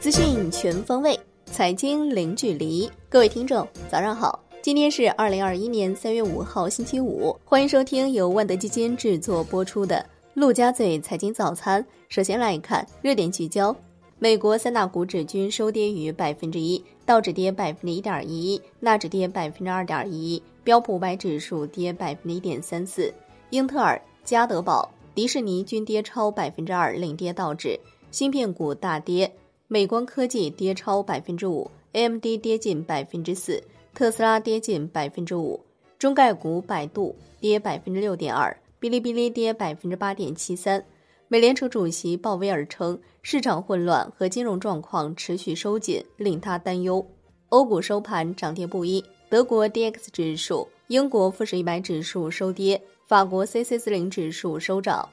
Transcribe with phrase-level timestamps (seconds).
[0.00, 2.90] 资讯全方位，财经零距离。
[3.08, 4.42] 各位听众，早上好！
[4.60, 7.38] 今天是二零二一年三月五号，星期五。
[7.44, 9.96] 欢迎收听由万德基金制作播出的
[10.34, 11.80] 《陆家嘴财经早餐》。
[12.08, 13.74] 首先来看热点聚焦：
[14.18, 23.14] 美国三大股指均收跌逾百分之一，道指跌百分之一点一，纳指跌百分之二点一，标普五百指数跌百分之一点三四。
[23.50, 27.78] 英特尔、家得宝、迪士尼均跌超百分之二，领跌道指。
[28.10, 29.32] 芯片股大跌。
[29.72, 33.62] 美光科技跌超百分之五，AMD 跌近百分之四，
[33.94, 35.60] 特斯拉跌近百分之五，
[35.96, 40.84] 中概股百度跌百分之六点二，哔哩哔哩跌百分之八点七三。
[41.28, 47.06] 美联储主席鲍威尔称，市场混乱和金融状况持续收紧令他担忧。
[47.50, 55.08] 欧股收盘涨跌不一，德国 DX 指数、英国富时一百指数收跌，法国 c c 四零指数收涨。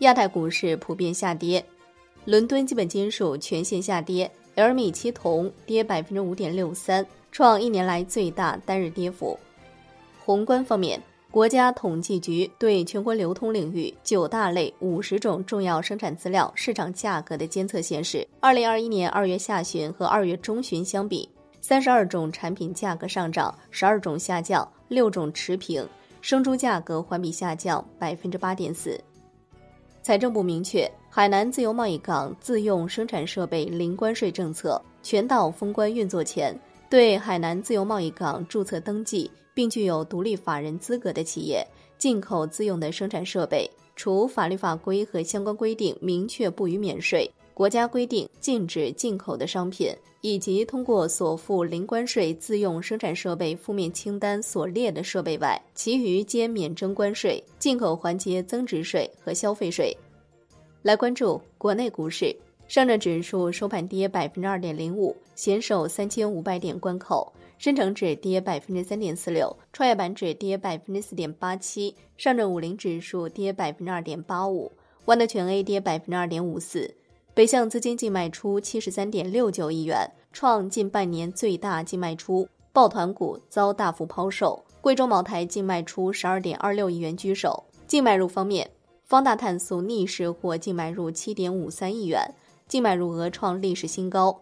[0.00, 1.64] 亚太股市普遍下跌。
[2.26, 9.38] 伦敦基本金属全线下跌，L 米七铜跌百分之五点六三，创一年来最大单日跌幅。
[10.22, 21.26] 宏观方面，国家统计局对全国流通领域九大类五十种重要生产资料市场价格的监测显示，二零二一年二月下旬和二月中旬相比，
[21.62, 25.88] 三十二种产品价格上涨，十二种下降，六种持平。
[26.22, 28.98] 生猪价格环比下降百分之八点四。
[30.02, 30.90] 财政部明确。
[31.14, 41.62] 海南自由贸易港自用生产设备零关税政策全岛封关运作前，对海南自由贸易港注册登记并具有独立法人资格的企业
[41.98, 47.30] 进口自用的生产设备，除法律法规和相关规定明确不予免税，
[47.62, 59.96] 国家规定禁止进口的商品，以及通过所附零关税自用生产设备负面清单所列的设备外，其余皆免征关税、进口环节增值税和消费税。
[60.82, 62.34] 来关注国内股市，
[62.66, 74.72] 上证指数收盘跌百分之二点零五，险守三千五百点关口；深成指跌百分之三点四六，创业板指跌百分之四点八七，上证五零指数跌百分之二点八五，
[75.04, 76.92] 万德全 A 跌百分之二点五四。
[77.34, 87.64] 北向资金净卖出七十三点六九亿元，创近半年最大净卖出，抱团股遭大幅抛售，贵州茅台净卖出十二点二六亿元居首。
[87.86, 88.70] 净买入方面。
[89.04, 92.34] 方大碳素逆势或净买入七点五三亿元，
[92.66, 94.40] 净买入额创历史新高。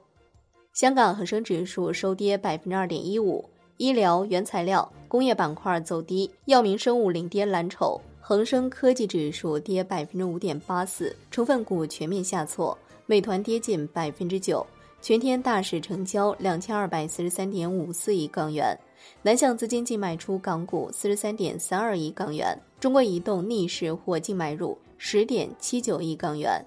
[0.73, 3.45] 香港恒生指数收跌百分之二点一五，
[3.79, 8.01] 医疗、原材料、工业板块走低，药明生物领跌蓝筹。
[8.31, 14.65] 恒生科技指数跌百分之五点八四，成分股全面下挫，美团跌近百分之九。
[15.03, 18.73] 全天大市成交两千二百四十三点五四亿港元。
[19.21, 26.65] 南向资金净卖出港股四十三点三二亿港元，中国移动逆势或净买入十点七九亿港元。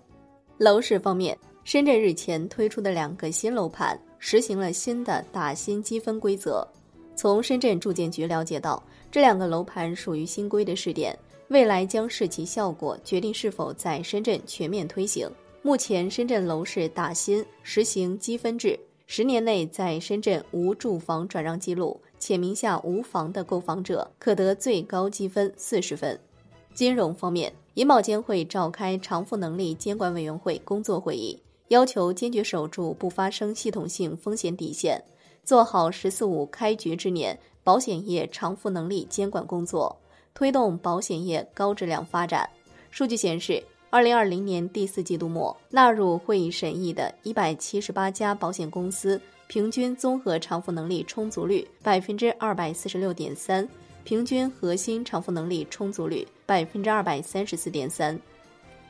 [0.58, 6.68] 楼市方面，深圳日前推出的两个新楼盘实行了新的打新积分规则。
[7.16, 11.18] 从深圳住建局了解到，这两个楼盘属于新规的试点，
[11.50, 15.30] 未来将视其效果决定是否在深圳全面推行。
[15.62, 22.00] 目前，深圳楼市打新实行积分制，十年内在深圳无住房转让记录。
[22.20, 26.18] 且名下无房的购房者可得最高积分四十分。
[26.74, 31.38] 金融方面，银保监会召开偿付能力监管委员会工作会议，
[31.68, 35.04] 要求坚决守住不发生系统性风险底线，
[35.44, 39.94] 做好“十四五”开局之年保险业偿付能力监管工作，
[40.34, 42.50] 推动保险业高质量发展。
[42.92, 49.22] 数据显示，二零二零年第四季度末纳入会议审议的一百七十八家保险公司。
[49.46, 53.68] 平均综合偿付能力充足率百分之二百四十六点三，
[54.04, 58.20] 平均核心偿付能力充足率百分之二百三十四点三。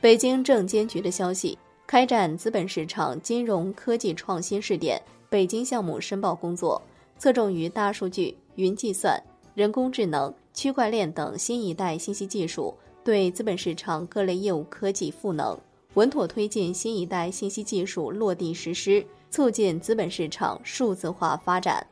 [0.00, 6.80] 北京证监局的消息，开展资本市场金融科技创新试点北京项目申报工作，
[7.18, 9.22] 侧重于大数据、云计算、
[9.54, 15.58] 人工智能、区块链等新一代信息技术对资本市场各类业务科技赋能，
[15.94, 19.04] 稳妥推进新一代信息技术落地实施。
[19.30, 21.84] 促进资本市场数字化发展。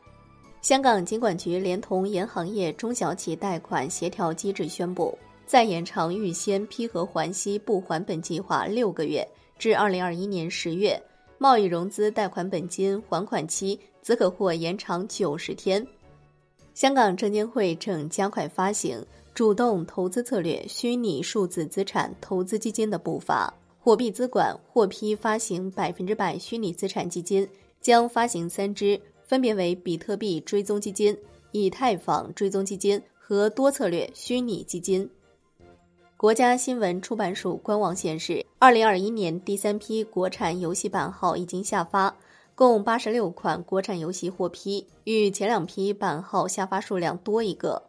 [0.60, 9.26] 香港金管局连同银行业中小企业贷款协调机制宣布，再延长预先批核还息不还本计划六个月，
[9.58, 10.96] 至二零二一年十月；
[11.37, 15.84] 贸易融资贷款本金还款期则可获延长九十天。
[16.74, 19.04] 香港证监会正加快发行
[19.34, 23.52] 主动投资策略虚拟数字资产投资基金的步伐。
[23.78, 27.48] 货币资管获批发行百分之百虚拟资产基金，
[27.80, 31.16] 将发行三支，分别为比特币追踪基金、
[31.50, 35.10] 以太坊追踪基金和多策略虚拟基金。
[36.16, 42.16] 国家新闻出版署官网显示，二零二一年第三批国产游戏版号已经下发，
[42.54, 47.82] 共八十六款国产游戏获批，与前两批版号下发数量多一个。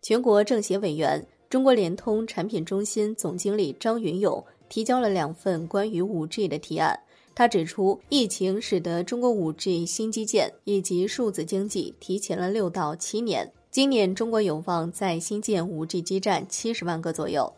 [0.00, 6.98] 全国政协委员、中国联通产品中心总经理张云勇提交了两份关于五 G 的提案。
[7.34, 13.48] 他指出，疫情使得中国五 G 新基建以及数字经济提前了六到七年。
[13.70, 17.52] 今年中国有望在新建五 G 基站七十万个左右。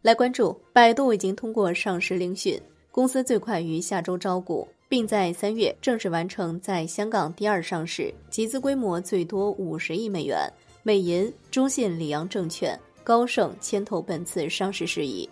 [0.00, 2.58] 来关注，百度已经通过上市聆讯，
[2.90, 10.38] 公司最快于下周招股，并在三月正式完成在香港第二上市，集资规模最多五十亿美元。
[10.82, 15.26] 美银、中信里昂证券、高盛牵头本次上市事宜。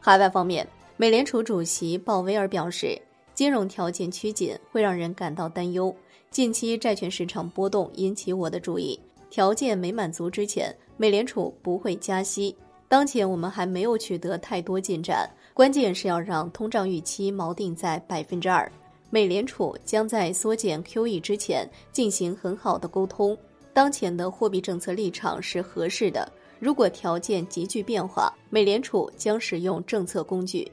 [0.00, 0.66] 海外方面，
[0.96, 2.98] 美联储主席鲍威尔表示。
[3.34, 5.94] 金融条件趋紧会让人感到担忧。
[6.30, 8.98] 近期债券市场波动引起我的注意。
[9.28, 12.56] 条件没满足之前，美联储不会加息。
[12.88, 18.72] 当前我们还没有取得太多进展，关键是要让通胀预期锚定在百分之二。
[19.10, 23.36] 美联储将在缩减 QE 之前进行很好的沟通。
[23.72, 26.30] 当前的货币政策立场是合适的。
[26.58, 30.70] 如果条件急剧变化，美联储将使用政策工具。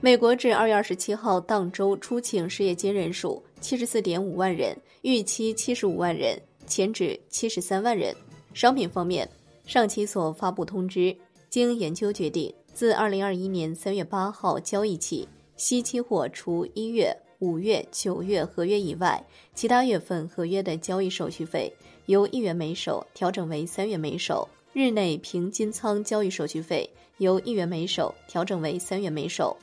[0.00, 8.14] 美国至二月二十七号当周出请失业金人数七十四点五万人，预期七十五万人，前值七十三万人。
[8.52, 9.26] 商品方面，
[9.64, 11.16] 上期所发布通知，
[11.48, 19.20] 经研究决定，自二零二一年三月八号交易起，西期货除一月、五月、九月合约以外，
[19.52, 21.74] 其他月份合约的交易手续费
[22.06, 29.56] 由一元每手调整为三元每手；日内平金仓交易手续费由一元每手调整为三元每手。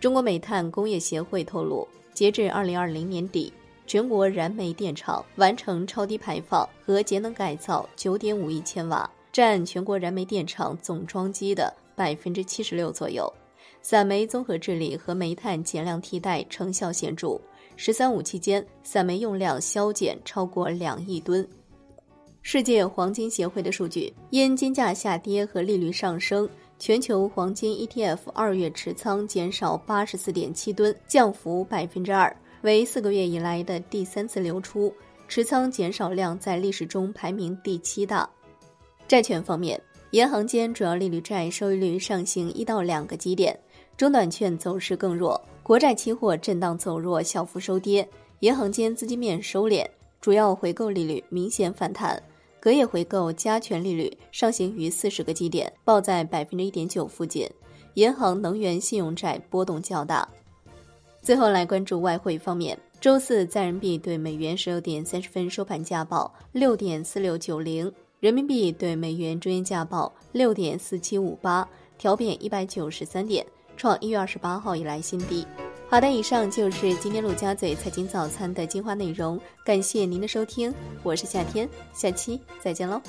[0.00, 3.52] 中国煤炭工业协会透露，截至二零二零年底，
[3.86, 13.32] 全国燃煤电厂完成超低排放和节能改造九点五亿千瓦，占全国燃煤电厂总装机的百分之七十六左右。
[13.82, 17.40] 散煤综合治理和煤炭减量替代成效显著
[17.76, 21.46] ，“十三五”期间散煤用量削减超过两亿吨。
[22.42, 26.48] 世界黄金协会的数据，因金价下跌和利率上升。
[26.78, 34.90] 全球黄金 ETF 二月持仓减少八十四点七吨，降幅百分之二，为四个月以来的第三次流出，
[35.28, 38.26] 持仓减少量在历史中排名第七大。
[39.06, 39.78] 债券方面，
[40.12, 43.54] 银行间主要利率债收益率上行一到两个基点，
[44.00, 48.08] 中短券走势更弱，国债期货震荡走弱，小幅收跌，
[48.38, 49.86] 银行间资金面收敛，
[50.22, 52.18] 主要回购利率明显反弹。
[52.58, 57.46] 隔夜回购加权利率上行于四十个基点，报在百分之一点九附近。
[57.92, 60.26] 银行、能源、信用债波动较大。
[61.20, 71.68] 最后来关注外汇方面，周四在人民币对美元十六点三十分收盘价报六点四六九零，人民币对美元中间价报六点四七五八，
[71.98, 73.44] 调贬一百九十三点，
[73.80, 75.46] 创一月二十八号以来新低。
[75.88, 80.70] 好的，以上就是今天陆家嘴财经早餐的精华内容，感谢您的收听，
[81.02, 83.00] 我是夏天，下期再见喽。